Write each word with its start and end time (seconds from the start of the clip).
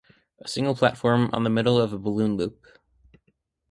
A 0.39 0.47
single 0.47 0.73
platform 0.73 1.29
on 1.31 1.43
the 1.43 1.51
middle 1.51 1.77
of 1.79 1.93
a 1.93 1.99
balloon 1.99 2.35
loop. 2.35 2.65